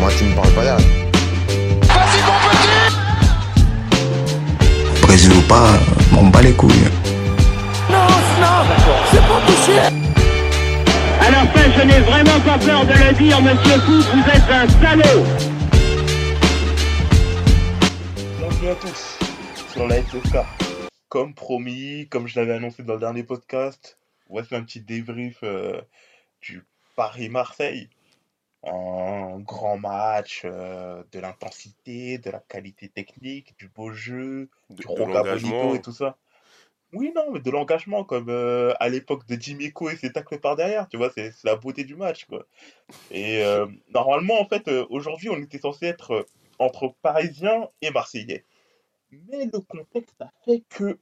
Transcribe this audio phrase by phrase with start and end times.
[0.00, 0.76] Moi, tu me parles pas là.
[1.82, 2.68] Vas-y, mon petit
[5.02, 5.78] Brésil ou pas,
[6.10, 6.88] m'en bat les couilles.
[7.90, 8.08] Non,
[8.40, 8.64] non,
[9.10, 9.40] c'est pas
[11.20, 14.50] À la fin, je n'ai vraiment pas peur de le dire, monsieur Fou, vous êtes
[14.50, 15.24] un salaud
[18.38, 19.18] Bienvenue à tous
[19.70, 20.36] sur la FFK.
[21.10, 23.98] Comme promis, comme je l'avais annoncé dans le dernier podcast,
[24.30, 25.78] voici un petit débrief euh,
[26.40, 26.64] du
[26.96, 27.90] Paris-Marseille.
[28.62, 34.86] Un grand match, euh, de l'intensité, de la qualité technique, du beau jeu, De, du
[34.86, 35.50] l'engagement.
[35.50, 36.18] Bonito et tout ça.
[36.92, 40.56] Oui, non, mais de l'engagement, comme euh, à l'époque de Dimeco et ses tacles par
[40.56, 42.46] derrière, tu vois, c'est la beauté du match, quoi.
[43.10, 46.26] Et euh, normalement, en fait, aujourd'hui, on était censé être
[46.58, 48.44] entre Parisiens et Marseillais.
[49.10, 50.98] Mais le contexte a fait que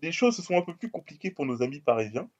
[0.00, 2.30] les choses se sont un peu plus compliquées pour nos amis parisiens.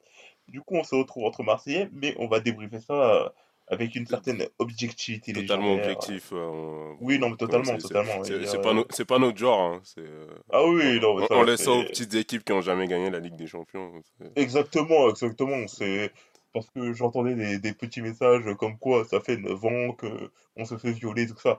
[0.48, 3.32] Du coup, on se retrouve entre Marseillais, mais on va débriefer ça
[3.68, 6.30] avec une certaine objectivité Totalement objectif.
[6.32, 8.22] euh, on- Oui, non, mais totalement, totalement.
[8.24, 9.60] C'est euh, pas, no- pas notre genre.
[9.60, 12.60] hein, euh, Ah oui, non, mais ça, on laisse ça aux petites équipes qui ont
[12.60, 13.92] jamais gagné la Ligue des Champions.
[14.18, 15.66] c'est- Exactement, exactement.
[15.66, 16.12] C'est
[16.52, 20.64] parce que j'entendais des, des petits messages comme quoi ça fait 9 ans que on
[20.64, 21.58] se fait violer, tout ça.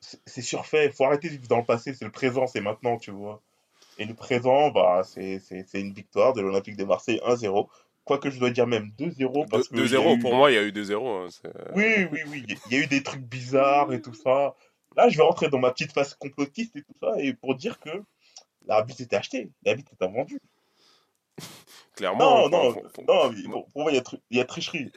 [0.00, 0.90] C'est surfait.
[0.92, 1.94] Faut arrêter de vivre dans le passé.
[1.94, 3.42] C'est le présent, c'est maintenant, tu vois.
[3.98, 5.40] Et le présent, bah, c'est
[5.74, 7.68] une victoire de l'Olympique de Marseille 1-0.
[8.04, 9.76] Quoique je dois dire même 2-0 parce que.
[9.76, 11.08] Deux- il y a 2-0, eu- pour moi, il y a eu 2-0.
[11.08, 12.44] hein, c'est- Oui, oui, oui.
[12.70, 14.54] Il y a eu des trucs bizarres et tout ça.
[14.96, 17.80] Là, je vais rentrer dans ma petite phase complotiste et tout ça et pour dire
[17.80, 17.90] que
[18.66, 20.38] l'arbitre était acheté, l'arbitre était vendu.
[21.96, 22.48] Clairement.
[22.48, 24.90] Non, enfin, non, faut- non, mais pour, pour moi, il y y a tricherie.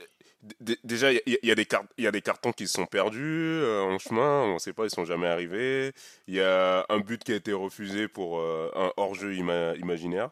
[0.61, 2.67] D- Déjà, il y, a- il y a des il y a des cartons qui
[2.67, 5.93] se sont perdus euh, en chemin, on ne sait pas, ils sont jamais arrivés.
[6.27, 10.29] Il y a un but qui a été refusé pour euh, un hors-jeu ima- imaginaire.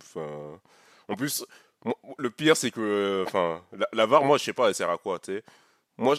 [0.00, 0.60] Enfin,
[1.08, 1.44] en plus,
[2.18, 4.98] le pire, c'est que enfin, la, la VAR, moi, je sais pas, elle sert à
[4.98, 5.42] quoi, tu sais.
[5.96, 6.16] Moi,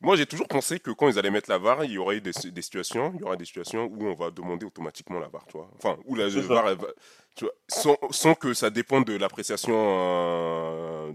[0.00, 2.32] moi, j'ai toujours pensé que quand ils allaient mettre la VAR, il y aurait des,
[2.50, 5.56] des situations, il y aurait des situations où on va demander automatiquement la VAR, tu
[5.56, 5.70] vois.
[5.76, 6.28] Enfin, où la.
[6.28, 6.88] VAR, elle va-
[7.34, 11.12] tu vois, sans, sans que ça dépende de l'appréciation euh,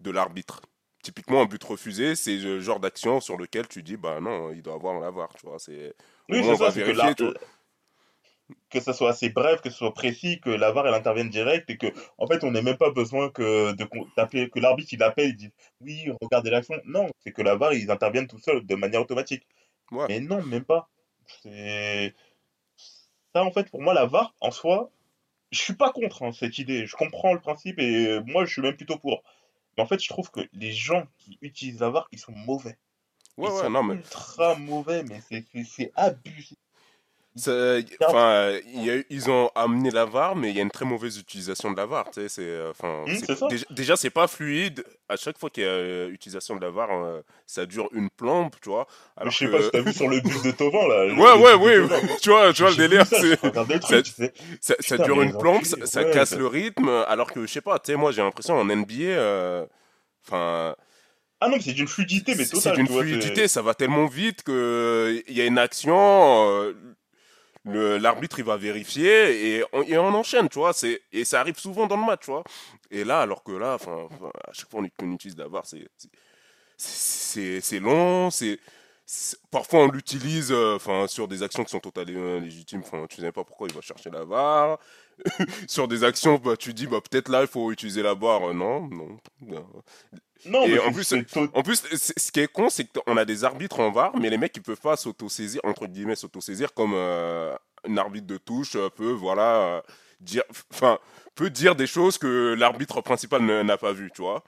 [0.00, 0.60] de l'arbitre.
[1.02, 4.62] Typiquement, un but refusé, c'est le genre d'action sur lequel tu dis, bah non, il
[4.62, 5.58] doit avoir la VAR, tu vois.
[5.58, 5.94] C'est,
[6.28, 7.34] Oui, on va ça, que, vérifier, la- tu vois.
[8.70, 11.68] Que ça soit assez bref, que ce soit précis, que la VAR elle intervienne direct
[11.70, 11.86] et que
[12.18, 13.84] en fait on n'ait même pas besoin que de
[14.46, 15.50] que l'arbitre il appelle, il dit
[15.80, 16.76] oui, regardez l'action.
[16.84, 19.46] Non, c'est que la VAR ils interviennent tout seuls de manière automatique.
[19.90, 20.06] Ouais.
[20.08, 20.88] Mais non, même pas.
[21.42, 22.14] C'est
[23.34, 24.90] ça en fait pour moi la VAR en soi,
[25.50, 26.86] je suis pas contre hein, cette idée.
[26.86, 29.22] Je comprends le principe et moi je suis même plutôt pour.
[29.76, 32.76] Mais en fait, je trouve que les gens qui utilisent la VAR, ils sont mauvais.
[33.36, 35.20] Ouais, Ils ouais, sont non, mais ultra mauvais, mais
[35.64, 36.56] c'est abusé.
[37.38, 38.52] Ça- enfin,
[39.10, 41.86] ils ont amené la VAR, mais il y a une très mauvaise utilisation de la
[41.86, 42.28] VAR, tu sais.
[42.28, 43.46] C'est, euh, enfin, c'est- c'est ça.
[43.48, 44.84] déjà, déjà, c'est pas fluide.
[45.08, 48.10] À chaque fois qu'il y a euh, utilisation de la VAR, euh, ça dure une
[48.10, 48.86] plombe, tu vois.
[49.16, 51.06] Alors je sais que- pas si t'as vu sur le but de Tovin là.
[51.38, 51.98] Ouais, ouais, Thauvin.
[52.22, 53.42] tu vois, tu vois le délire, ça, c'est.
[53.42, 54.32] le ça- truc, tu sais.
[54.60, 57.46] Ça, ça dure une plombe, ça, enculés, ça ouais, casse ça- le rythme, alors que
[57.46, 59.66] je sais pas, tu sais, moi j'ai l'impression en NBA, euh,
[60.26, 60.74] enfin,
[61.40, 62.76] Ah non, mais c'est d'une fluidité, mais c'est totale.
[62.76, 65.96] d'une tu vois, fluidité, c'est- ça va tellement vite que il y a une action,
[65.96, 66.72] euh,
[67.72, 70.72] l'arbitre il va vérifier et on, et enchaîne, tu vois,
[71.12, 72.44] et ça arrive souvent dans le match, tu vois.
[72.90, 74.08] Et là, alors que là, enfin,
[74.48, 75.88] à chaque fois qu'on utilise la VAR, c'est
[76.76, 78.58] c'est- long, c'est
[79.50, 83.32] Parfois on l'utilise euh, enfin sur des actions qui sont totalement légitimes, enfin tu sais
[83.32, 84.78] pas pourquoi il va chercher la VAR.
[85.68, 88.52] sur des actions, bah, tu dis bah peut-être là il faut utiliser la VAR, Euh,
[88.54, 89.18] non, non.
[90.46, 90.64] Non.
[90.64, 91.12] Et mais en plus,
[91.54, 94.38] En plus, ce qui est con, c'est qu'on a des arbitres en VAR, mais les
[94.38, 97.54] mecs ils peuvent pas s'autosaisir entre guillemets s'autosaisir comme euh,
[97.84, 99.80] un arbitre de touche euh, peut voilà euh,
[100.20, 100.42] dire,
[100.72, 100.98] enfin
[101.34, 104.42] peut dire des choses que l'arbitre principal n'a pas vu, tu vois.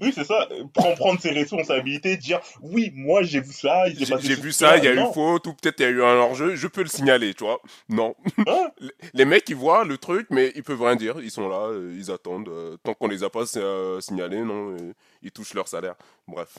[0.00, 0.48] Oui, c'est ça.
[0.72, 4.88] Prendre, prendre ses responsabilités, dire oui, moi j'ai vu ça, J'ai vu ça, il y
[4.88, 5.10] a Non.
[5.10, 7.44] eu faute, ou peut-être il y a eu un hors-jeu, je peux le signaler, tu
[7.44, 7.60] vois.
[7.90, 8.14] Non.
[8.46, 8.70] Hein
[9.14, 11.16] Les- mecs, ils voient le truc, mais ils peuvent rien dire.
[11.20, 12.48] Ils sont là, euh, ils attendent.
[12.48, 14.76] euh, tant qu'on les a pas euh, signalés, non,
[15.22, 15.94] ils touchent leur salaire.
[16.26, 16.58] Bref.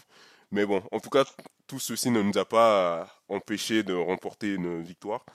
[0.52, 1.24] Mais bon, en tout cas,
[1.66, 5.26] tout ceci ne nous a pas empêché de remporter une victoire.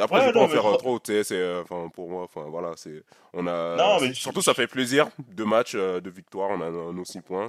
[0.00, 2.22] Après, Ouais, je vais pas en faire trop, tu sais, c'est, euh, enfin, pour moi,
[2.24, 3.02] enfin, voilà, c'est,
[3.32, 6.70] on a, Non, mais surtout, ça fait plaisir, deux matchs euh, de victoire, on a
[6.70, 7.48] nos six points,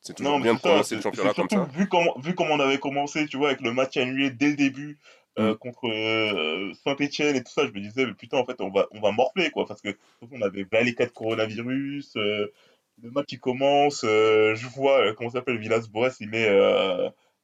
[0.00, 1.68] c'est toujours Non, bien de commencer le championnat comme ça.
[1.74, 4.56] vu comment, vu comment on avait commencé, tu vois, avec le match annulé dès le
[4.56, 4.98] début
[5.38, 5.56] euh, Mm.
[5.58, 8.86] contre euh, Saint-Etienne et tout ça, je me disais, mais putain, en fait, on va,
[8.92, 9.96] on va morfler, quoi, parce que
[10.32, 15.38] on avait bah, les cas de coronavirus, le match il commence, je vois, comment ça
[15.40, 16.48] s'appelle, Villas-Boas, il met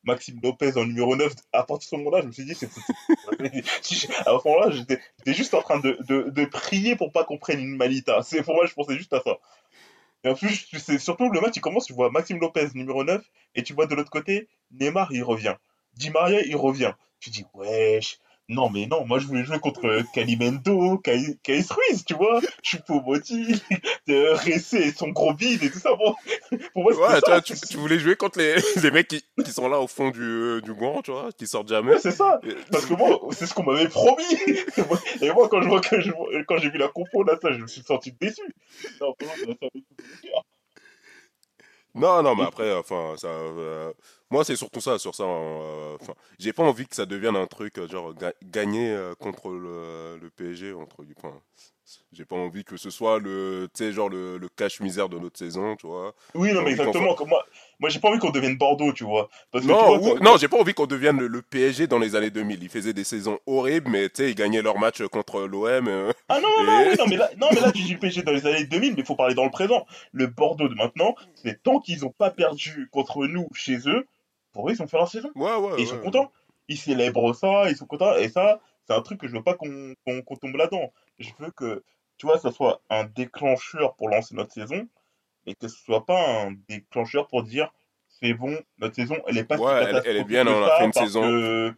[0.04, 1.32] Maxime Lopez en numéro 9.
[1.52, 2.70] À partir de ce moment-là, je me suis dit, c'est.
[2.70, 7.60] c'est- à ce moment-là, j'étais juste en train de, de, prier pour pas qu'on prenne
[7.60, 8.22] une malita.
[8.22, 9.38] C'est pour moi, je pensais juste à ça.
[10.24, 13.02] Et en plus, tu sais, surtout le match, il commence, tu vois Maxime Lopez, numéro
[13.04, 15.56] 9, et tu vois de l'autre côté, Neymar, il revient.
[15.94, 16.92] Di Maria, il revient.
[17.20, 18.18] Tu dis, wesh,
[18.48, 22.40] non, mais non, moi je voulais jouer contre Calimento, Caïs Ruiz, tu vois.
[22.62, 23.58] Choupo-Moting,
[24.10, 25.94] euh, Ressé et son gros bide et tout ça.
[25.94, 26.14] Bon,
[26.74, 27.40] pour moi, Ouais, ça.
[27.40, 30.60] tu, tu- voulais jouer contre les, les mecs qui, qui sont là au fond du,
[30.62, 31.92] du gant, tu vois, qui sortent jamais.
[31.92, 32.40] Ouais, c'est ça.
[32.70, 34.24] Parce que moi, c'est ce qu'on m'avait promis.
[35.22, 37.52] Et moi, quand je vois que je vois- quand j'ai vu la compo là, ça,
[37.52, 38.42] je me suis senti déçu.
[41.94, 43.28] Non, non, mais après, enfin, ça.
[43.28, 43.92] euh,
[44.32, 45.24] moi, c'est surtout ça, sur ça.
[45.24, 49.14] euh, Enfin, j'ai pas envie que ça devienne un truc euh, genre ga- gagner euh,
[49.14, 51.14] contre le, le PSG entre guillemets.
[51.22, 51.40] Enfin,
[52.12, 55.86] j'ai pas envie que ce soit le, genre le, le cache-misère de notre saison, tu
[55.86, 56.14] vois.
[56.34, 57.14] Oui, non, mais exactement.
[57.14, 57.44] Comme moi,
[57.78, 59.28] moi j'ai pas envie qu'on devienne Bordeaux, tu vois.
[59.50, 61.42] Parce que tu Non, vois, ou- quand- non, j'ai pas envie qu'on devienne le, le
[61.42, 62.62] PSG dans les années 2000.
[62.62, 65.88] Ils faisaient des saisons horribles, mais tu sais, ils gagnaient leur match contre l'OM.
[65.88, 66.12] euh.
[66.28, 67.98] Ah non, non, non, Et- oui, non, mais là, non, mais là, tu dis le
[67.98, 69.86] PSG dans les années 2000, mais il faut parler dans le présent.
[70.12, 74.06] Le Bordeaux de maintenant, c'est tant qu'ils ont pas perdu contre nous chez eux,
[74.52, 75.30] pour eux, ils ont fait leur saison.
[75.34, 75.78] Ouais, ouais.
[75.78, 76.30] Et ils sont contents.
[76.68, 78.14] Ils célèbrent ça, ils sont contents.
[78.16, 80.92] Et ça, c'est un truc que je veux pas qu'on qu'on tombe là-dedans.
[81.18, 81.82] Je veux que,
[82.18, 84.86] tu vois, ça soit un déclencheur pour lancer notre saison,
[85.46, 87.72] mais que ce soit pas un déclencheur pour dire
[88.08, 90.76] c'est bon, notre saison, elle est pas si Ouais, elle- elle est bien, on a
[90.78, 91.74] fait une saison- que-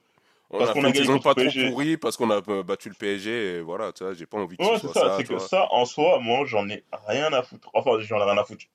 [0.51, 2.63] On Parce a qu'on fait a une saison pas trop pourrie parce qu'on a euh,
[2.63, 4.95] battu le PSG et voilà, tu vois, j'ai pas envie que Ouais, ce c'est soit
[4.95, 5.17] ça, ça.
[5.17, 5.49] c'est que vois.
[5.49, 7.71] ça, en soi, moi, j'en ai rien à foutre.
[7.73, 8.67] Enfin, j'en ai rien à foutre.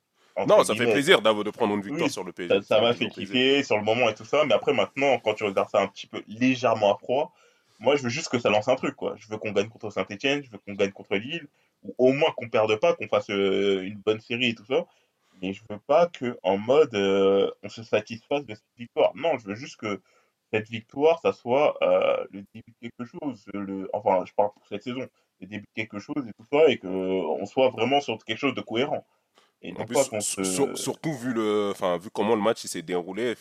[0.47, 2.61] Non, ça fait plaisir de prendre une victoire Oui, sur le PSG.
[2.63, 3.33] Ça, m'a fait plaisir.
[3.33, 5.87] kiffer sur le moment et tout ça, mais après maintenant, quand tu regardes ça un
[5.87, 7.33] petit peu légèrement à froid,
[7.79, 9.15] moi je veux juste que ça lance un truc, quoi.
[9.17, 11.47] Je veux qu'on gagne contre Saint-Etienne, je veux qu'on gagne contre Lille,
[11.83, 14.85] ou au moins qu'on perde pas, qu'on fasse euh, une bonne série et tout ça.
[15.41, 19.11] Mais je veux pas que en mode euh, on se satisfasse de cette victoire.
[19.15, 20.01] Non, je veux juste que
[20.51, 23.45] cette victoire, ça soit euh, le début de quelque chose.
[23.53, 25.07] Le, enfin, je parle pour cette saison,
[25.39, 28.37] le début de quelque chose et tout ça, et que on soit vraiment sur quelque
[28.37, 29.05] chose de cohérent.
[29.61, 30.51] Et En non plus, pas qu'on sur- se.
[30.51, 33.35] sur- surtout vu le, vu comment le match s'est déroulé,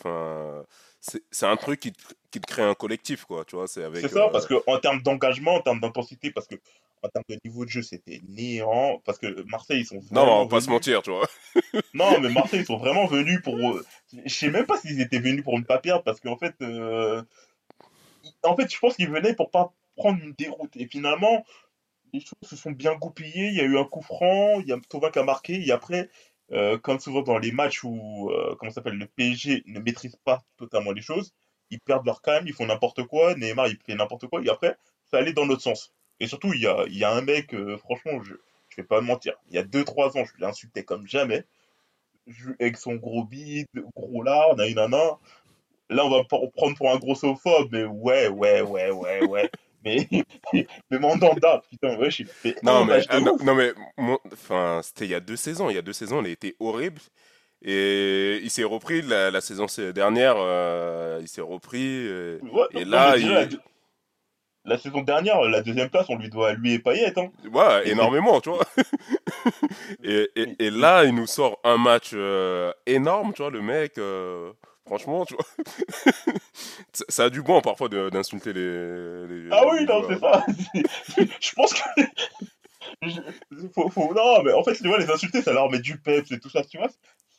[1.31, 4.29] c'est un truc qui, te- qui crée un collectif quoi, tu vois, c'est ça, euh,
[4.29, 6.55] parce que en termes d'engagement, en termes d'intensité, parce que
[7.01, 9.01] en termes de niveau de jeu, c'était néant.
[9.05, 11.27] Parce que Marseille, ils sont Non, vraiment on va pas se mentir, tu vois.
[11.93, 13.55] Non, mais Marseille, ils sont vraiment venus pour.
[13.55, 13.85] euh,
[14.25, 17.23] Je sais même pas s'ils étaient venus pour ne pas perdre, parce qu'en fait, euh,
[18.43, 20.75] en fait, je pense qu'ils venaient pour pas prendre une déroute.
[20.75, 21.45] Et finalement,
[22.13, 23.47] les choses se sont bien goupillées.
[23.47, 25.71] Il y a eu un coup franc, il y a Thauvin qui a marqué, et
[25.71, 26.09] après,
[26.51, 30.43] euh, comme souvent dans les matchs où, euh, comment s'appelle, le PSG ne maîtrise pas
[30.57, 31.33] totalement les choses,
[31.69, 34.75] ils perdent leur calme, ils font n'importe quoi, Neymar il fait n'importe quoi, et après,
[35.05, 35.93] ça allait dans l'autre sens.
[36.19, 38.33] Et surtout, il y a, il y a un mec, euh, franchement, je,
[38.69, 41.45] je vais pas mentir, il y a 2-3 ans, je l'insultais comme jamais,
[42.59, 45.17] avec son gros bide, gros lard, nanana.
[45.89, 49.49] Là, on va prendre pour un grossophobe, mais ouais, ouais, ouais, ouais, ouais.
[49.85, 50.07] Mais,
[50.91, 53.73] mais Mandanda, putain, ouais, j'ai fait Non mais, ah, non, mais,
[54.33, 56.55] enfin c'était il y a deux saisons, il y a deux saisons, il a été
[56.59, 57.01] horrible.
[57.61, 62.07] Et il s'est repris la, la saison dernière, euh, il s'est repris.
[62.07, 63.59] euh, Ouais, Et non, là, déjà, il-
[64.65, 67.17] la, saison dernière, la deuxième place, on lui doit lui et Payet.
[67.17, 67.29] Hein.
[67.51, 68.63] Ouais, Et énormément, tu vois.
[70.03, 73.97] et, et, et là, il nous sort un match euh, énorme, tu vois, le mec.
[74.89, 75.45] Franchement, tu vois.
[77.09, 80.45] ça, a du bon parfois d'insulter les, les- Ah oui, les non, c'est ça.
[81.39, 82.01] Je pense que.
[83.03, 85.99] je- faut, faut- Non, mais en fait, tu vois, les insulter, ça leur met du
[85.99, 86.89] peps et tout ça, tu vois.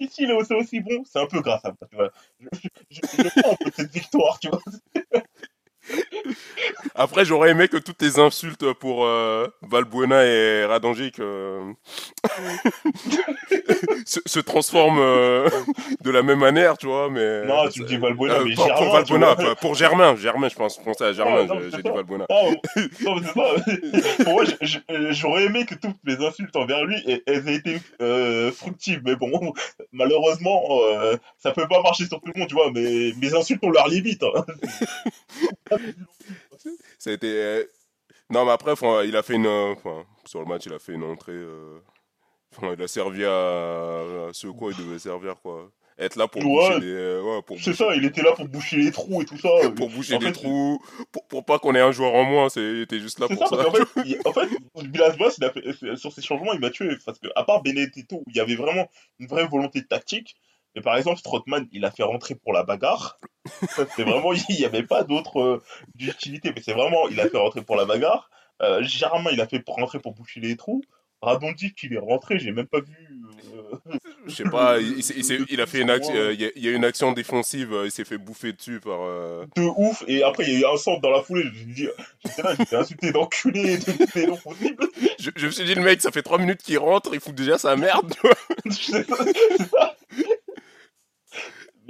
[0.01, 2.11] Si, si, il est aussi, bon, c'est un peu grâce à moi, tu vois.
[2.41, 2.47] Je,
[2.91, 4.61] je, je, je prends un peu cette victoire, tu vois.
[6.95, 11.73] Après, j'aurais aimé que toutes les insultes pour euh, Valbuena et Radonjic euh,
[14.07, 15.49] se, se transforment euh,
[16.03, 17.45] de la même manière, tu vois, mais...
[17.47, 19.55] Non, tu me dis Valbuena, Euh, mais pour, pour Germain, tu Valbuena, vois.
[19.57, 21.89] pour Germain, Germain, je pense, je pensais à Germain, j'ai dit.
[21.89, 22.27] Valbuena.
[22.29, 23.35] Non, non, c'est
[24.19, 24.25] ça.
[24.25, 24.45] Pour moi,
[25.11, 27.81] j'aurais aimé que toutes mes insultes envers lui aient, elles aient été
[28.53, 29.01] fructives.
[29.05, 29.53] Mais bon,
[29.93, 30.63] malheureusement,
[31.39, 32.71] ça peut pas marcher sur tout le monde, tu vois.
[32.73, 34.23] Mais mes insultes ont leur limite.
[34.23, 34.45] hein.
[37.07, 37.27] Été.
[37.27, 37.65] euh,
[38.31, 39.47] Non, mais après, enfin, il a fait une.
[39.47, 41.33] euh, Enfin, sur le match, il a fait une entrée.
[41.33, 41.79] euh,
[42.57, 45.71] Enfin, il a servi à, à ce quoi il devait servir, quoi.
[45.99, 46.49] Être là pour Ouais.
[46.69, 46.87] boucher des.
[46.93, 49.49] euh, ouais, C'est boucher, ça, il était là pour boucher les trous et tout ça.
[49.77, 50.83] pour boucher En fait, trous,
[51.13, 53.57] pour, pour pas qu'on ait un joueur en moins, il était juste là pour ça,
[53.57, 53.65] ça.
[53.65, 56.97] qu'en fait, il- en fait, Villas-Boas, il a fait- sur ces changements, il m'a tué.
[57.05, 60.37] Parce que, à part Benedetto, où il y avait vraiment une vraie volonté tactique,
[60.75, 63.19] mais par exemple, Strootman, il a fait rentrer pour la bagarre.
[63.77, 65.63] C'était vraiment, il n'y avait pas d'autre euh,
[65.95, 68.31] d'utilité, mais c'est vraiment, il a fait rentrer pour la bagarre.
[68.63, 70.83] Euh, Germain, il a fait rentrer pour boucher les trous.
[71.23, 72.95] Radonjic, il est rentré, j'ai même pas vu.
[73.55, 73.77] euh,
[74.27, 76.47] Je sais pas, il, il s'est- il s'est- il a fait une action, il y,
[76.47, 79.01] a- il y a une action défensive, il s'est fait bouffer dessus par.
[79.55, 80.03] de ouf.
[80.09, 81.45] Et après, il y a eu un centre dans la foulée.
[81.53, 81.89] Je me dis,
[82.25, 83.85] j'étais là, j'étais insulté d'enculé, de.
[85.19, 87.35] Je, je me suis dit, le mec, ça fait 3 minutes qu'il rentre, il fout
[87.35, 88.15] déjà sa merde.
[88.15, 88.37] tu vois.
[88.71, 89.17] C'est ça,
[89.59, 89.97] c'est ça.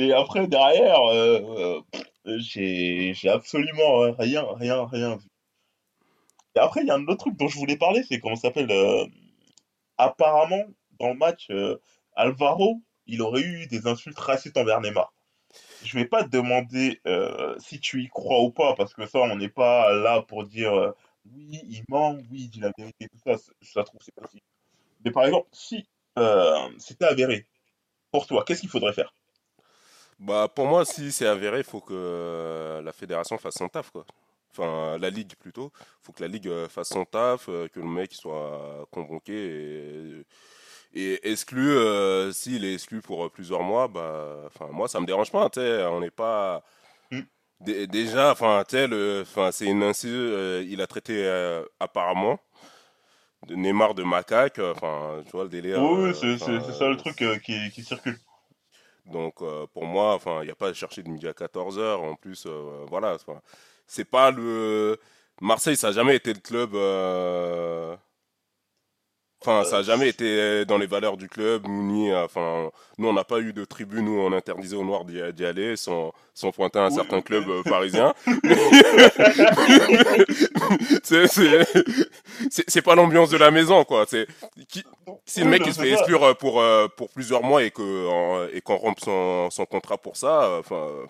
[0.01, 1.83] Mais après, derrière, euh,
[2.27, 5.29] euh, j'ai absolument rien, rien, rien vu.
[6.57, 8.71] Et après, il y a un autre truc dont je voulais parler, c'est comment s'appelle.
[8.71, 9.05] euh,
[9.99, 10.65] apparemment,
[10.99, 11.77] dans le match, euh,
[12.17, 15.13] Alvaro, il aurait eu des insultes racistes envers Neymar.
[15.85, 19.19] Je vais pas te demander euh, si tu y crois ou pas, parce que ça,
[19.19, 20.93] on n'est pas là pour dire euh,
[21.27, 23.37] oui, il ment, oui, il dit la vérité, tout ça.
[23.61, 24.45] Ça trouve, c'est possible.
[25.05, 25.87] Mais par exemple, si
[26.19, 27.47] euh, c'était avéré,
[28.13, 29.13] pour toi, qu'est-ce qu'il faudrait faire?
[30.21, 33.91] Bah, pour moi, si c'est avéré, il faut que euh, la fédération fasse son taf,
[33.91, 34.05] quoi.
[34.53, 35.73] Enfin, la ligue plutôt.
[35.81, 39.33] Il faut que la ligue euh, fasse son taf, euh, que le mec soit convoqué
[40.95, 41.71] et, et exclu.
[41.71, 45.49] euh, S'il est exclu pour plusieurs mois, bah, enfin, moi, ça me dérange pas.
[45.57, 46.63] On n'est pas.
[47.11, 47.21] Mm.
[47.61, 52.39] Dé- Déjà, enfin, enfin, c'est une insu- euh, il a traité euh, apparemment
[53.47, 54.59] de Neymar de macaque.
[54.59, 55.81] Enfin, tu vois le délire.
[55.83, 56.39] Oui, euh, c'est
[56.75, 58.19] ça le truc qui, qui circule.
[59.11, 61.97] Donc euh, pour moi, enfin, il n'y a pas à chercher de midi à 14h.
[61.99, 63.17] En plus, euh, voilà,
[63.87, 64.99] c'est pas le
[65.41, 66.75] Marseille, ça n'a jamais été le club.
[66.75, 67.97] euh,
[69.43, 72.69] Enfin, ça n'a jamais été dans les valeurs du club, ni, euh, enfin,
[72.99, 76.13] nous on n'a pas eu de tribune où on interdisait aux Noirs d'y aller sans,
[76.35, 76.95] sans pointer un Oui.
[76.95, 78.13] certain club euh, parisien.
[81.03, 81.65] c'est, c'est,
[82.51, 84.05] c'est- c'est pas l'ambiance de la maison, quoi.
[84.09, 84.27] C'est,
[85.25, 88.55] si le mec il se fait exclure euh, pour, euh, pour plusieurs mois et que
[88.55, 91.07] et qu'on rompe son, son contrat pour ça, euh, enfin, euh,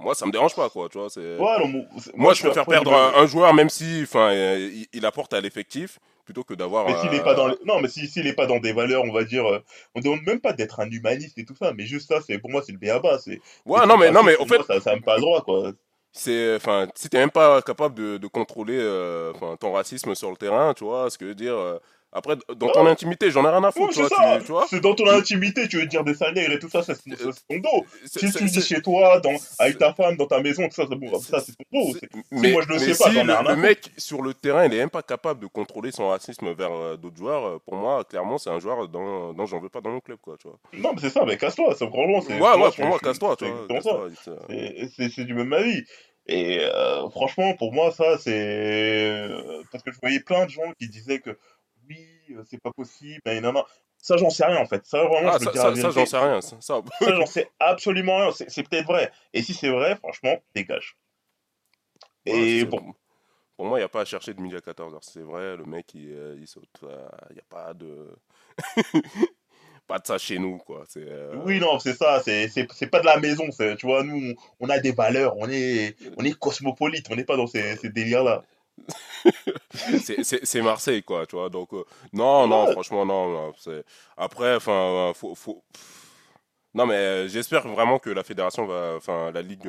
[0.00, 0.88] moi ça me dérange pas, quoi.
[0.88, 1.36] Tu vois, c'est.
[1.38, 1.82] Ouais, moi,
[2.14, 5.40] Moi, je préfère perdre un, un joueur, même si, enfin, euh, il, il apporte à
[5.40, 6.86] l'effectif, plutôt que d'avoir.
[6.86, 7.56] Mais s'il euh, est pas dans les...
[7.64, 9.60] Non, mais si- s'il est pas dans des valeurs, on va dire, euh,
[9.94, 12.50] on demande même pas d'être un humaniste et tout ça, mais juste ça, c'est pour
[12.50, 13.18] moi, c'est le béaba.
[13.18, 13.40] C'est.
[13.66, 15.72] Ouais, non, mais non, mais en fait, moi, ça, ça me passe droit, quoi.
[16.12, 20.30] c'est, enfin, si t'es même pas capable de, de contrôler, euh, enfin, ton racisme sur
[20.30, 21.56] le terrain, tu vois, ce que je veux dire.
[22.14, 24.38] Euh, après, dans ton intimité, j'en ai rien à foutre, c'est vois, ça.
[24.38, 24.66] tu, tu vois.
[24.68, 27.58] C'est dans ton intimité, tu veux dire des salaires et tout ça, ça, c'est ton
[27.58, 27.84] dos.
[28.04, 29.34] Si tu dis chez toi, dans...
[29.58, 31.98] avec ta femme, dans ta maison, tout ça, c'est ça, c'est ton dos.
[32.30, 34.78] mais, moi, je le sais pas, si le, rien mec sur le terrain, il est
[34.78, 38.38] même pas capable de contrôler son racisme vers euh, d'autres joueurs, euh, pour moi, clairement,
[38.38, 40.58] c'est un joueur dont, dont j'en veux pas dans mon club, quoi, tu vois.
[40.72, 41.84] Non, mais c'est ça, mais casse-toi, c'est
[42.26, 42.40] c'est.
[42.40, 45.84] Ouais, ouais, pour moi, casse-toi, c'est du même avis.
[46.26, 48.32] Et euh, franchement, pour moi, ça, c'est.
[48.32, 51.36] euh, Parce que je voyais plein de gens qui disaient que
[51.88, 53.64] oui, euh, c'est pas possible, et non, non.
[53.98, 54.84] Ça, j'en sais rien en fait.
[54.84, 56.40] Ça, vraiment, Ah, je ça, j'en sais rien.
[56.42, 58.32] Ça, ça- Ça, j'en sais absolument rien.
[58.48, 59.10] C'est peut-être vrai.
[59.32, 60.96] Et si c'est vrai, franchement, dégage.
[62.26, 62.94] Et bon.
[63.56, 64.98] Pour moi, il n'y a pas à chercher de midi à 14h.
[65.02, 66.68] C'est vrai, le mec, il, euh, il saute.
[67.30, 68.14] Il n'y a pas de.
[69.86, 70.84] pas de ça chez nous, quoi.
[70.88, 72.20] C'est, euh, Oui, non, c'est ça.
[72.20, 73.44] C'est pas de la maison.
[73.78, 75.34] Tu vois, nous, on, on a des valeurs.
[75.36, 77.06] On est, on est cosmopolite.
[77.10, 78.42] On n'est pas dans ces, ces délires-là.
[80.44, 81.48] c'est, Marseille, quoi, tu vois.
[81.48, 83.30] Donc, euh, non, non, franchement, non.
[83.30, 83.52] non.
[84.16, 85.62] Après, enfin, euh, faut, faut...
[86.74, 88.94] Non, mais euh, j'espère vraiment que la fédération va.
[88.96, 89.68] Enfin, la ligue.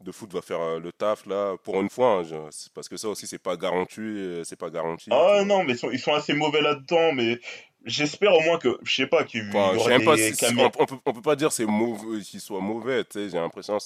[0.00, 3.26] de foot va faire le taf là pour une fois hein, parce que ça aussi
[3.26, 6.60] c'est pas garanti c'est pas garanti Ah non, mais ils sont, ils sont assez mauvais
[6.60, 7.12] là-dedans.
[7.14, 7.40] Mais
[7.86, 9.72] j'espère au moins que, je sais pas, qu'il Enfin,
[10.18, 13.38] si- on, peut, on peut pas dire c'est mauvais qu'ils soient mauvais tu sais j'ai
[13.38, 13.78] l'impression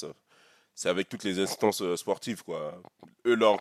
[0.74, 2.80] c'est avec toutes les instances sportives quoi
[3.26, 3.58] eux leur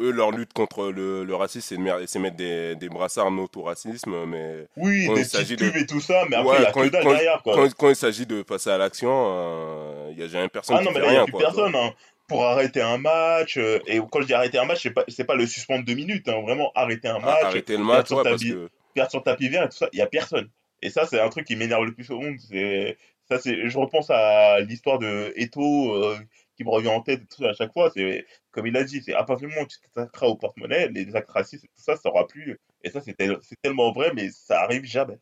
[0.00, 1.76] eux leur lutte contre le, le racisme
[2.06, 5.56] c'est de mettre des, des brassards no tout racisme mais Oui, quand des il s'agit
[5.56, 7.42] de- et tout ça, mais après, Ouais, il y a quand- que dalle quand- derrière,
[7.42, 7.54] quoi.
[7.54, 10.80] quand, quand il s'agit de passer à l'action euh, il y a jamais personne Ah
[10.80, 11.92] qui non, mais là, il n'y a plus quoi, personne, hein.
[12.26, 15.34] Pour arrêter un match, euh, et quand je dis arrêter un match, c'est pas, pas
[15.34, 16.42] le suspendre deux minutes, hein.
[16.42, 19.10] Vraiment, arrêter un Ah, match, arrêter le perdre match sur ouais, ta parce que perdre
[19.10, 20.48] sur tapis vert et tout ça, il n'y a personne.
[20.82, 22.36] Et ça, c'est un truc qui m'énerve le plus au monde.
[22.50, 22.98] C'est,
[23.30, 26.18] ça, c'est, je repense à l'histoire de Eto, euh,
[26.58, 27.90] qui me revient en tête à chaque fois.
[27.92, 30.88] C'est, comme il a dit, c'est à partir du moment où tu t'attaqueras au porte-monnaie,
[30.90, 32.58] les actes racistes tout ça, ça aura plus.
[32.84, 35.18] Et ça, c'est, tel- c'est tellement vrai, mais ça arrive jamais.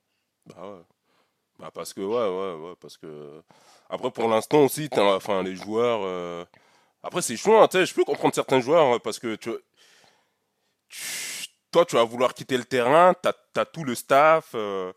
[0.46, 0.82] Bah ouais.
[1.58, 2.06] Bah parce que ouais,
[2.58, 3.42] ouais, ouais, parce que
[3.90, 6.00] après pour l'instant aussi, enfin les joueurs.
[6.04, 6.44] euh,
[7.02, 9.50] Après c'est chaud, hein, tu je peux comprendre certains joueurs hein, parce que tu...
[10.88, 14.92] tu- toi tu vas vouloir quitter le terrain, t'as as tout le staff, euh,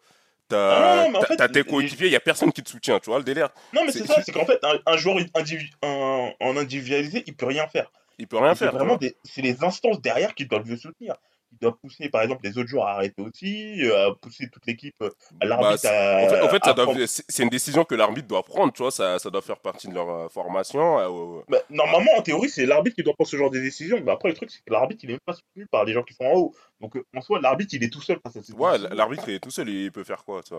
[0.50, 3.20] t'as Ah en fait, tes coéquipiers, il y a personne qui te soutient, tu vois
[3.20, 3.50] le délire.
[3.74, 7.36] Non, mais C'est- ça, c'est qu'en fait, un, un joueur individu- un- en individualisé, il
[7.36, 7.92] peut rien faire.
[8.18, 8.74] Il peut rien faire.
[8.74, 11.16] vraiment c'est les instances derrière qui doivent le soutenir.
[11.52, 14.66] Il doit pousser, par exemple, les autres joueurs à arrêter aussi, euh, à pousser toute
[14.68, 15.10] l'équipe, euh,
[15.42, 18.28] à Bah, l'arbitre à, en fait, en fait, ça doit- c'est une décision que l'arbitre
[18.28, 21.00] doit prendre, tu vois, ça, ça doit faire partie de leur euh, formation.
[21.00, 24.00] euh, Bah, normalement, en théorie, c'est l'arbitre qui doit prendre ce genre de décision.
[24.04, 26.04] Mais après, le truc, c'est que l'arbitre, il est même pas soutenu par les gens
[26.04, 26.56] qui sont en haut.
[26.82, 29.52] Donc, en soi, l'arbitre, il est tout seul face à Ouais, l'arbitre il est tout
[29.52, 30.56] seul, il peut faire quoi, ça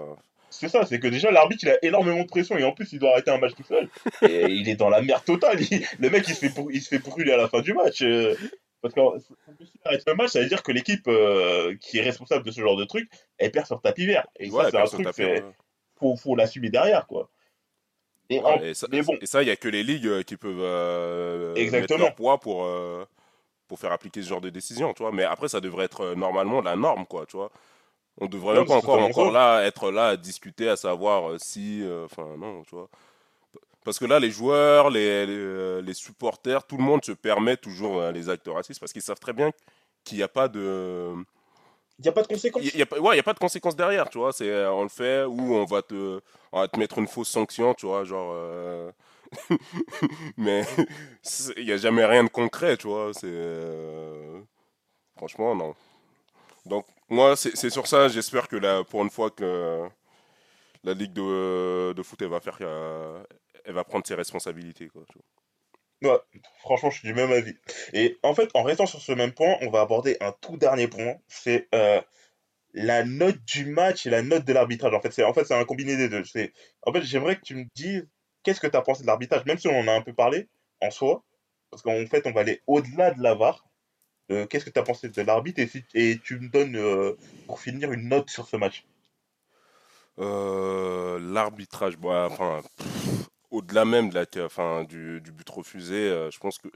[0.51, 2.99] C'est ça, c'est que déjà, l'arbitre, il a énormément de pression et en plus, il
[2.99, 3.89] doit arrêter un match tout seul.
[4.23, 5.59] Et il est dans la merde totale.
[5.71, 7.73] Il- le mec, il se, fait pour- il se fait brûler à la fin du
[7.73, 8.03] match.
[8.03, 8.35] euh,
[8.83, 9.01] parce que
[9.85, 12.77] arrête le match, ça veut dire que l'équipe euh, qui est responsable de ce genre
[12.77, 14.27] de truc, elle perd sur tapis vert.
[14.39, 15.51] Et Ouais, ça, c'est un truc, euh,
[15.99, 17.31] faut, faut l'assumer derrière, quoi.
[18.31, 20.07] Et en- ouais, et ça, mais bon, et ça, il y a que les ligues
[20.07, 21.99] euh, qui peuvent euh, mettre Exactement.
[21.99, 23.05] leur poids pour, euh,
[23.69, 25.13] pour faire appliquer ce genre de décision, tu vois.
[25.13, 27.51] Mais après, ça devrait être normalement la norme, quoi, tu vois.
[28.21, 31.85] On devrait Non, même pas encore, encore là, être là à discuter, à savoir si...
[32.07, 32.89] Enfin, non, tu vois.
[33.91, 37.57] Parce que là, les joueurs, les, les, euh, les supporters, tout le monde se permet
[37.57, 39.51] toujours euh, les actes racistes parce qu'ils savent très bien
[40.05, 41.13] qu'il n'y a pas de...
[41.99, 42.63] il n'y a pas de conséquences.
[42.73, 44.33] Il y a, pas- ouais, a pas de conséquences derrière, tu vois.
[44.33, 46.21] C'est, euh, on le fait ou on va te,
[46.53, 48.31] on va te mettre une fausse sanction, tu vois, genre.
[48.35, 48.93] euh,
[50.37, 50.65] Mais
[51.57, 53.11] il n'y a jamais rien de concret, tu vois.
[53.13, 54.41] C'est euh,
[55.17, 55.75] franchement non.
[56.67, 58.09] Donc moi, c'est sur ça.
[58.09, 59.89] J'espère que là, pour une fois que
[60.85, 62.59] la ligue de, de foot, elle va faire,
[63.65, 65.03] elle va prendre ses responsabilités, quoi.
[66.03, 66.19] Ouais,
[66.61, 67.55] franchement, je suis du même avis.
[67.93, 70.89] Et en fait, en restant sur ce même point, on va aborder un tout dernier
[70.89, 71.17] point.
[71.29, 72.01] C'est euh,
[72.73, 74.95] la note du match et la note de l'arbitrage.
[74.95, 76.23] En fait, c'est en fait, un combiné des deux.
[76.87, 78.09] En fait, j'aimerais que tu me dises
[78.43, 80.49] qu'est-ce que tu as pensé de l'arbitrage, même si on en a un peu parlé
[80.81, 81.23] en soi,
[81.71, 83.67] parce qu'en fait, on va aller au-delà de la VAR.
[84.31, 85.61] Euh, qu'est-ce que tu as pensé de l'arbitre?
[85.61, 87.15] Et, si- et tu me donnes, euh,
[87.47, 88.85] pour finir, une note sur ce match.
[90.17, 93.10] L'arbitrage, bon, enfin, pff,
[93.51, 96.69] au-delà même de la, enfin, du, but refusé, euh, je pense que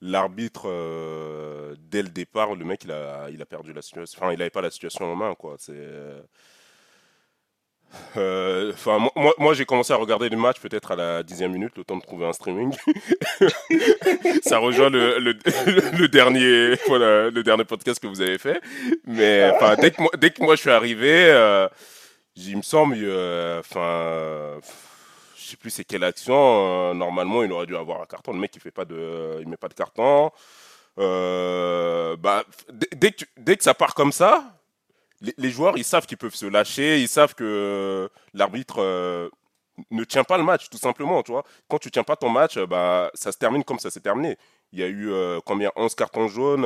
[0.00, 4.18] l'arbitre, euh, dès le départ, le mec, il a, il a perdu la situation.
[4.20, 5.56] Enfin, il n'avait pas la situation en main, quoi.
[5.58, 5.72] C'est.
[8.16, 11.84] euh, moi, moi, j'ai commencé à regarder le match peut-être à la dixième minute, le
[11.84, 12.74] temps de trouver un streaming.
[14.42, 18.60] Ça rejoint le, le, dernier, voilà, le dernier podcast que vous avez fait.
[19.06, 21.68] Mais dès que moi, dès que moi je suis arrivé,
[22.36, 22.96] il me semble,
[23.58, 24.60] enfin,
[25.50, 26.34] sais plus c'est quelle action.
[26.90, 28.32] euh, normalement, il aurait dû avoir un carton.
[28.32, 30.30] Le mec, il fait pas de, il met pas de carton.
[30.98, 34.44] Euh, bah, dès, que dès que ça part comme ça,
[35.38, 39.28] les, joueurs, ils savent qu'ils peuvent se lâcher, ils savent que l'arbitre euh,
[39.90, 41.44] ne tient pas le match, tout simplement, tu vois.
[41.68, 44.36] Quand tu tiens pas ton match, bah, ça se termine comme ça s'est terminé.
[44.72, 45.12] Il y a eu
[45.44, 45.70] combien?
[45.76, 46.64] 11 cartons jaunes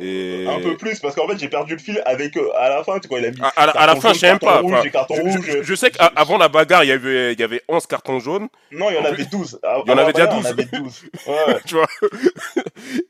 [0.00, 2.48] et Un peu plus, parce qu'en fait, j'ai perdu le fil avec eux.
[2.56, 4.14] À la fin, tu vois, il a mis à, à la- à la fin, jaune,
[4.14, 4.60] je sais même pas.
[4.60, 5.46] rouge enfin, je, rouge.
[5.46, 8.48] je- je sais qu'avant la bagarre, il y avait, il y avait 11 cartons jaunes,
[8.72, 9.60] Non, il y en En avait 12.
[9.62, 10.46] À- Il y en avait déjà Bavaria, 12.
[10.46, 11.02] On avait 12.
[11.26, 11.60] Ouais.
[11.66, 11.86] tu vois.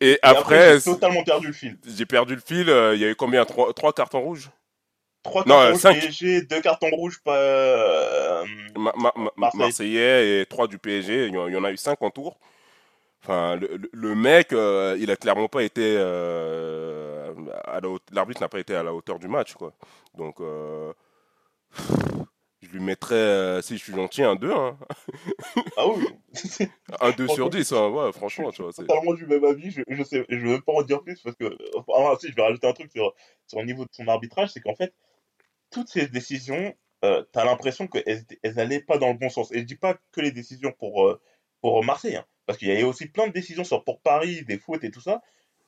[0.01, 1.77] Et, Et après, j'ai totalement perdu le fil.
[1.87, 2.69] j'ai perdu le fil.
[2.69, 3.45] euh, Il y a eu combien?
[3.45, 4.51] Trois, trois cartons rouges?
[5.23, 6.01] 3 Non, cartons euh, rouges cinq.
[6.01, 8.45] PSG, 2 cartons rouges pas, euh,
[8.77, 9.61] Ma- ma- ma- Marseille.
[9.61, 11.27] Marseillais et 3 du PSG.
[11.27, 12.39] Il y en il y en a eu 5 en tour.
[13.23, 13.57] Enfin,
[13.93, 15.95] le, mec, euh, il a clairement pas été.
[15.99, 19.73] euh, à la haute- L'arbitre n'a pas été à la hauteur du match, quoi.
[20.17, 20.93] Donc, euh,
[22.63, 24.53] je lui mettrais, si je suis gentil, un 2.
[24.53, 24.79] Hein.
[25.77, 26.07] Ah oui,
[27.01, 28.73] Un 2 sur Franchement, 10, hein, ouais, je franchement, suis tu vois.
[28.73, 29.71] c'est- totalement du même avis.
[29.71, 31.57] Je, je sais, je même pas en dire plus parce que.
[31.77, 33.15] Enfin, si, je vais rajouter un truc sur,
[33.47, 34.95] sur le niveau de son arbitrage, c'est qu'en fait,
[35.71, 39.53] toutes ces décisions, euh, t'as l'impression qu'elles elles allaient pas dans le bon sens.
[39.53, 41.21] Et je dis pas que les décisions pour, euh,
[41.63, 44.59] pour Marseille, hein, parce qu'il y avait aussi plein de décisions sur pour Paris, des
[44.59, 45.23] fautes et tout ça.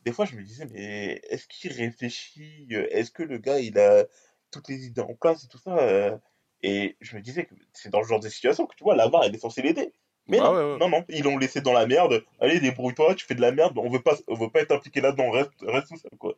[0.04, 3.78] Des fois, je me disais, mais est-ce qu'il réfléchit euh, Est-ce que le gars, il
[3.78, 4.04] a
[4.50, 6.18] toutes les idées en place et tout ça euh,
[6.64, 9.06] Et je me disais que c'est dans ce genre de situation que tu vois, la
[9.06, 9.92] VAR, elle est censée l'aider.
[10.26, 10.78] Mais non, ouais, ouais.
[10.78, 12.24] non, non, ils l'ont laissé dans la merde.
[12.40, 15.00] Allez, débrouille-toi, tu fais de la merde, on veut pas, on veut pas être impliqué
[15.00, 16.34] là-dedans, reste, reste tout seul, quoi.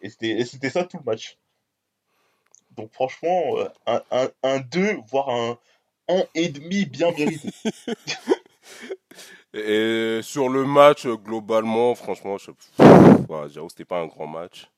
[0.00, 1.36] Et c'était, ça tout le match.
[2.70, 5.58] Donc franchement, euh, un, un, un 2, voire un
[6.08, 7.50] 1,5 bien mérité.
[9.54, 12.50] Et sur le match, euh, globalement, franchement, je...
[13.28, 14.68] ouais, j'avoue, c'était pas un grand match.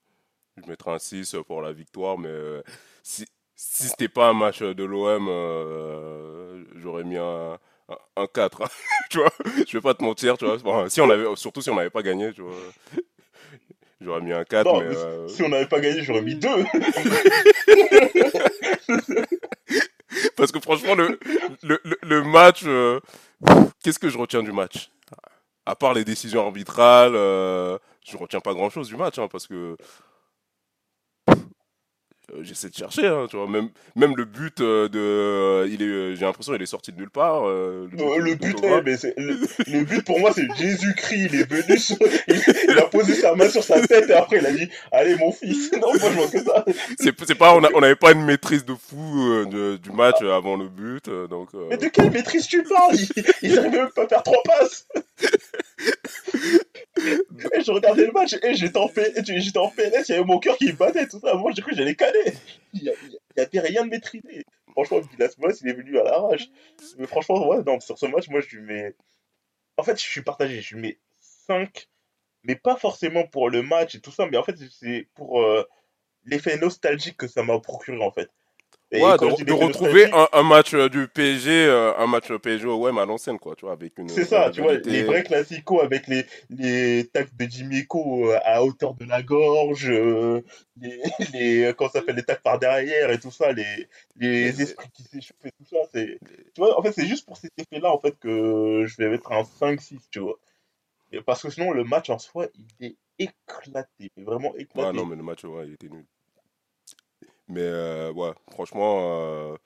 [0.63, 2.63] Je mettrais un 6 pour la victoire, mais euh,
[3.03, 7.55] si, si c'était pas un match de l'OM, euh, j'aurais mis un,
[7.89, 8.63] un, un 4.
[8.63, 8.69] hein.
[9.11, 9.33] tu vois,
[9.67, 10.59] je vais pas te mentir, tu vois.
[10.59, 12.55] Bon, si on avait, surtout si on n'avait pas gagné, tu vois.
[14.01, 14.95] J'aurais mis un 4, Non, mais.
[14.97, 16.49] euh, Si on n'avait pas gagné, j'aurais mis 2.
[20.37, 21.19] Parce que franchement, le,
[21.63, 23.01] le, le, le match, euh,
[23.83, 24.91] qu'est-ce que je retiens du match?
[25.65, 29.77] À part les décisions arbitrales, euh, je retiens pas grand-chose du match, hein, parce que
[32.43, 33.49] j'essaie de chercher, hein, tu vois.
[33.49, 34.99] Même, même le but euh, de.
[34.99, 37.47] euh, il est, euh, j'ai l'impression qu'il est sorti de nulle part.
[37.49, 38.77] euh, Euh, le but, Courtois.
[38.77, 41.29] ouais, mais c'est- le, le but pour moi, c'est Jésus-Christ.
[41.33, 41.97] Il est venu, sur-
[42.29, 45.17] il, il a posé sa main sur sa tête et après il a dit Allez,
[45.17, 45.71] mon fils.
[45.81, 46.65] Non, moi je vois que ça.
[46.99, 48.97] C'est pas, on n'avait pas une maîtrise de fou
[49.33, 51.49] euh, de- du match euh, avant le but, euh, donc.
[51.55, 52.95] euh, Mais de quelle maîtrise tu parles?
[52.95, 54.87] Il, il même pas à faire trois passes.
[57.55, 60.57] Et je regardais le match et j'étais en, j'étais en il y avait mon cœur
[60.57, 61.35] qui battait, tout ça.
[61.35, 62.33] Moi, j'ai cru que j'allais caler.
[62.75, 64.45] Il y, a- il y avait rien de maîtrisé.
[64.73, 66.49] Franchement, Villas-Boas, il est venu à l'arrache.
[66.99, 68.95] Mais franchement, sur ce match, moi, je lui mets.
[69.77, 70.61] En fait, je suis partagé.
[70.61, 70.99] Je lui mets
[71.47, 71.89] 5,
[72.45, 75.65] mais pas forcément pour le match et tout ça, mais en fait, c'est pour euh,
[76.25, 78.31] l'effet nostalgique que ça m'a procuré, en fait.
[78.93, 82.67] Et ouais, de, de retrouver un, un match euh, du PSG, euh, un match PSG
[82.67, 84.09] WM à l'ancienne, quoi, tu vois, avec une.
[84.09, 88.63] C'est ça, euh, tu vois, les vrais classicos avec les, les tacles de Jiméco à
[88.63, 90.41] hauteur de la gorge, euh,
[90.81, 91.01] les,
[91.33, 95.03] les, comment ça s'appelle, les tacles par derrière et tout ça, les, les esprits qui
[95.03, 96.21] s'échauffent et tout ça, c'est,
[96.55, 99.33] tu vois, en fait, c'est juste pour cet effet-là, en fait, que je vais mettre
[99.33, 100.39] un 5-6, tu vois.
[101.11, 102.47] Et parce que sinon, le match en soi,
[102.81, 104.89] il est éclaté, vraiment éclaté.
[104.89, 106.05] Ouais, non, mais le match, ouais, il était nul.
[107.49, 109.57] Mais, euh, ouais, franchement, euh,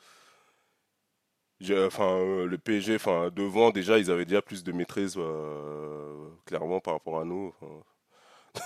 [1.87, 6.81] enfin, euh, le PSG, enfin, devant, déjà, ils avaient déjà plus de maîtrise, euh, clairement,
[6.81, 7.53] par rapport à nous.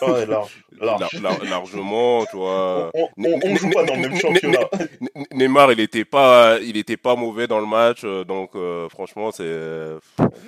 [0.00, 1.00] Ah ouais, large, large.
[1.00, 2.90] lar- lar- largement, tu vois.
[2.94, 4.68] On, on, on joue pas dans le même championnat.
[5.00, 9.30] Ne- Neymar, il était pas, il était pas mauvais dans le match, donc euh, franchement,
[9.30, 9.44] c'est.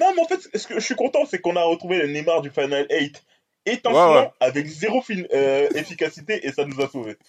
[0.00, 2.42] Non, mais en fait, ce que je suis content, c'est qu'on a retrouvé le Neymar
[2.42, 3.22] du Final 8
[3.66, 4.31] étincelant Ouais, ouais.
[4.40, 5.02] avec zéro
[5.35, 7.16] euh, efficacité et ça nous a sauvés.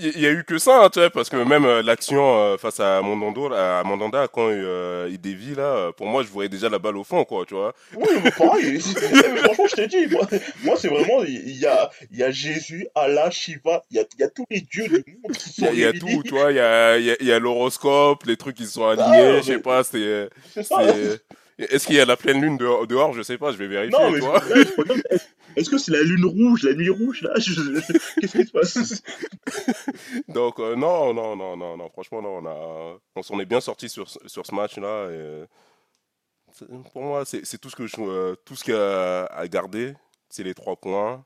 [0.00, 2.56] Il y a eu que ça, hein, tu vois, parce que même euh, l'action euh,
[2.56, 6.78] face à Mandanda, à Mandanda quand il dévie là, pour moi, je voyais déjà la
[6.78, 7.74] balle au fond, quoi, tu vois.
[7.96, 8.74] Oui, mais pareil.
[8.74, 8.78] mais
[9.42, 10.24] franchement, je t'ai dit, moi,
[10.62, 14.22] moi, c'est vraiment, il y a, y a Jésus, Allah, Shiva, il y a, y
[14.22, 16.30] a tous les dieux du monde qui Il y sont a, y a tout, tu
[16.30, 19.42] vois, il y a, y a- l'horoscope, les trucs qui se sont alignés, Ah, je
[19.42, 20.28] sais pas, c'est.
[20.54, 20.76] C'est ça.
[21.58, 23.12] Est-ce qu'il y a la pleine lune dehors, dehors?
[23.14, 24.40] Je sais pas, je vais vérifier, Non, mais là,
[25.56, 27.32] est-ce que c'est la lune rouge, la nuit rouge, là?
[27.34, 29.02] Qu'est-ce qui se passe?
[30.28, 33.60] Donc, euh, non, non, non, non, non, franchement, non, on, a, on s'en est bien
[33.60, 35.46] sorti sur, ce- sur ce et, euh,
[36.52, 39.24] c'est- pour moi, c'est c'est tout ce que je, euh, tout ce qu'il y a
[39.26, 39.94] à garder,
[40.30, 41.24] c'est les trois points.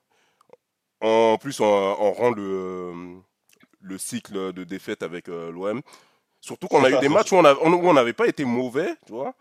[1.02, 2.92] En plus, on, on rend le,
[3.80, 5.82] le cycle de défaite avec euh, l'OM.
[6.40, 9.34] Surtout qu'on a eu des matchs où on n'avait pas été mauvais, tu vois.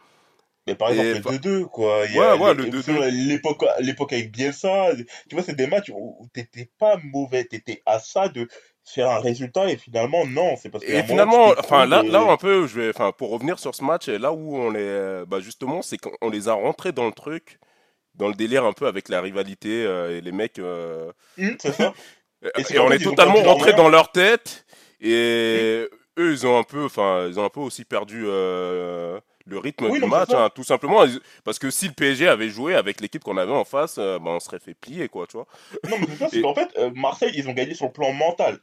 [0.67, 2.03] Mais par Et exemple, le 2-2, quoi.
[2.07, 2.81] Il y Ouais, a ouais, les- le 2-2.
[2.83, 4.91] sur L'époque, l'époque avec Bielsa,
[5.27, 8.47] tu vois, c'est des matchs où, t'étais pas mauvais, t'étais à ça de
[8.85, 10.91] faire un résultat et finalement, non, c'est parce que.
[10.91, 14.07] Et finalement, enfin là, là un peu, je vais, enfin pour revenir sur ce match,
[14.07, 17.57] là où on est, bah justement, c'est qu'on les a rentrés dans le truc,
[18.15, 21.73] dans le délire un peu avec la rivalité euh, et les mecs, euh, Hum, c'est
[21.73, 21.93] ça.
[22.43, 24.65] et, on est totalement rentrés dans leur tête
[24.99, 25.87] et
[26.19, 29.85] eux ils ont un peu, enfin ils ont un peu aussi perdu euh, le rythme
[29.89, 31.03] Oui, du match, hein, tout simplement,
[31.43, 34.31] parce que si le PSG avait joué avec l'équipe qu'on avait en face, euh, bah,
[34.31, 35.47] on serait fait plier quoi, tu vois.
[35.89, 37.91] Non, mais c'est ça, c'est Et- qu'en fait, euh, Marseille, ils ont gagné sur le
[37.91, 38.59] plan mental.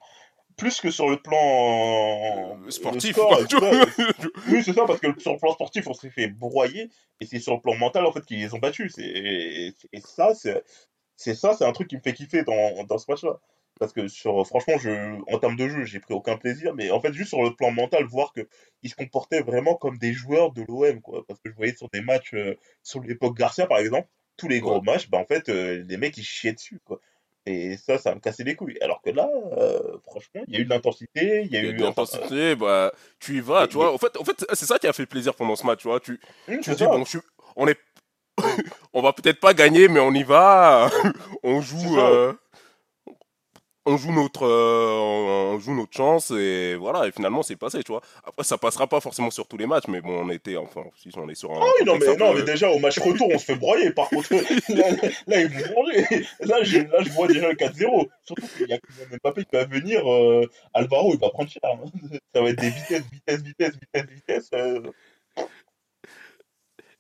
[0.57, 3.39] Plus que sur le plan Euh, sportif, score.
[4.49, 7.39] Oui, c'est ça, parce que sur le plan sportif, on s'est fait broyer, et c'est
[7.39, 8.99] sur le plan mental, en fait, qu'ils les ont battus.
[8.99, 10.63] Et, et ça, c'est
[11.17, 13.39] c'est ça, c'est un truc qui me fait kiffer dans, dans ce match-là.
[13.79, 17.01] Parce que sur, franchement, je, en termes de jeu, j'ai pris aucun plaisir, mais en
[17.01, 18.47] fait, juste sur le plan mental, voir que
[18.83, 21.25] ils se comportaient vraiment comme des joueurs de l'OM, quoi.
[21.27, 24.61] Parce que je voyais sur des matchs, euh, sur l'époque Garcia, par exemple, tous les
[24.61, 24.83] gros Ouais.
[24.85, 27.01] matchs, bah, en fait, euh, les mecs, ils chiaient dessus, quoi.
[27.47, 28.77] Et ça, ça me cassait les couilles.
[28.83, 31.73] Alors que là, euh, franchement, il y a eu de l'intensité, il y a eu.
[31.73, 33.93] de l'intensité, bah, tu y vas, et- tu vois.
[33.93, 35.99] En fait, en fait c'est ça qui a fait plaisir pendant ce match, tu vois.
[35.99, 37.19] Tu, hum, tu dis, bon, je
[37.57, 37.79] on est.
[38.93, 40.91] on va peut-être pas gagner, mais on y va.
[41.43, 41.99] on joue.
[41.99, 42.35] euh,
[43.89, 47.93] on joue notre euh, on joue notre chance et voilà et finalement c'est passé tu
[47.93, 50.83] vois après ça passera pas forcément sur tous les matchs mais bon on était enfin
[50.97, 52.99] si on est sur un Ah oui, non, mais, non, peu- mais déjà, au match
[52.99, 53.91] retour, on se fait broyer.
[53.93, 54.33] Par contre,
[54.69, 54.91] là,
[55.27, 56.27] là, ils vont manger.
[56.41, 58.09] Là, je, là, je vois déjà le 4-0.
[58.25, 58.79] Surtout qu'il y a
[59.23, 60.11] Mbappé qui va venir.
[60.11, 61.61] euh, Alvaro, il va prendre cher.
[61.65, 61.85] hein.
[62.35, 64.51] Ça va être des vitesses, vitesses, vitesses, vitesses, vitesses.
[64.55, 64.83] euh.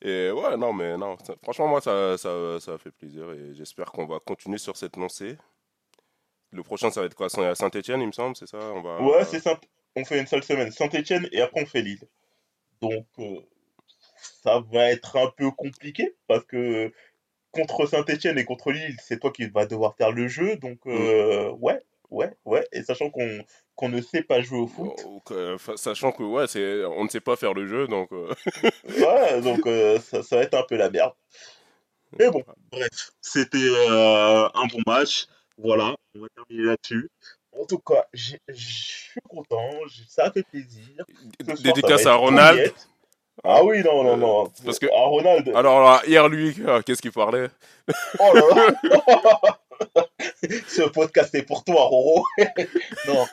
[0.02, 1.16] Et ouais, non, mais non.
[1.24, 4.96] ça- franchement, moi, ça, ça, ça fait plaisir et j'espère qu'on va continuer sur cette
[4.96, 5.36] lancée.
[6.52, 7.26] Le prochain, ça va être quoi?
[7.26, 8.58] À Saint-Etienne, il me semble, c'est ça?
[8.58, 9.00] On va...
[9.02, 9.66] Ouais, c'est simple.
[9.96, 10.70] On fait une seule semaine.
[10.70, 12.02] Saint-Etienne et après, on fait Lille.
[12.80, 13.40] Donc, euh,
[14.42, 16.92] ça va être un peu compliqué parce que
[17.50, 20.56] contre Saint-Etienne et contre Lille, c'est toi qui vas devoir faire le jeu.
[20.56, 21.80] Donc, euh, ouais,
[22.10, 22.66] ouais, ouais.
[22.72, 24.90] Et sachant qu'on qu'on ne sait pas jouer au foot.
[25.30, 28.34] Euh, fa- sachant que ouais, c'est, on ne sait pas faire le jeu, donc euh,
[28.88, 31.12] Ouais, donc euh, ça, ça va être un peu la merde.
[32.18, 35.26] Mais bon, bref, c'était euh, un bon match.
[35.58, 37.10] Voilà, on va terminer là-dessus.
[37.58, 39.70] En tout cas, je suis content,
[40.08, 41.04] ça a fait plaisir.
[41.56, 42.72] Ce Dédicace à Ronald.
[43.44, 44.52] Ah oui, non, non, non.
[44.64, 45.48] parce que- À Ronald.
[45.54, 47.48] Alors là, hier, lui, euh, qu'est-ce qu'il parlait?
[48.18, 50.06] Oh là là.
[50.68, 52.24] Ce podcast est pour toi, Roro.
[53.06, 53.26] non.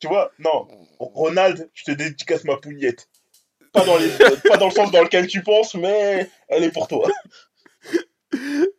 [0.00, 0.68] Tu vois, non.
[1.00, 3.08] Ronald, je te dédicace ma pougnette.
[3.72, 4.08] Pas dans, les,
[4.48, 7.08] pas dans le sens dans lequel tu penses, mais elle est pour toi.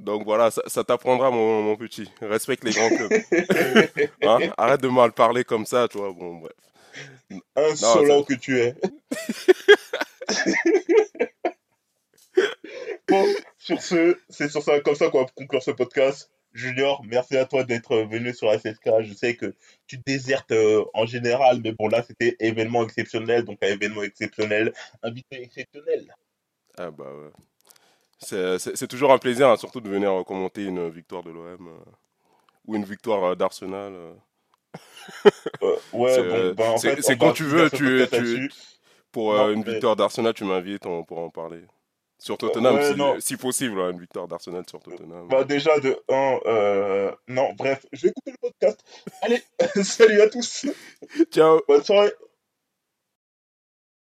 [0.00, 2.10] Donc voilà, ça, ça t'apprendra, mon, mon petit.
[2.22, 3.12] Respecte les grands clubs.
[4.22, 6.12] Hein Arrête de mal parler comme ça, tu vois.
[6.12, 6.54] Bon, bref.
[7.54, 8.74] Insolent que tu es.
[13.08, 13.26] bon,
[13.58, 16.30] sur ce, c'est sur ça, comme ça qu'on va conclure ce podcast.
[16.52, 19.02] Junior, merci à toi d'être venu sur SSK.
[19.02, 19.54] Je sais que
[19.86, 23.44] tu désertes euh, en général, mais bon, là, c'était événement exceptionnel.
[23.44, 26.12] Donc, un événement exceptionnel, invité exceptionnel.
[26.78, 27.30] Ah bah ouais.
[28.20, 31.90] C'est- toujours un plaisir, hein, surtout de venir euh, commenter une victoire de l'OM euh,
[32.66, 33.92] ou une victoire euh, d'Arsenal.
[33.94, 34.12] euh.
[35.62, 36.22] Euh, ouais, C'est,
[36.54, 38.50] bon, euh, en c'est- quand tu veux, tu-.
[39.10, 41.62] Pour euh, Non, une mais- victoire d'Arsenal, tu m'invites, on pourra en parler.
[42.18, 45.26] Sur Tottenham, ouais, si, si possible, hein, une victoire d'Arsenal sur Tottenham.
[45.28, 48.78] Bah déjà de 1, non bref, je vais couper le podcast.
[49.22, 49.42] Allez,
[49.82, 50.66] salut à tous,
[51.32, 52.12] Ciao bonne soirée.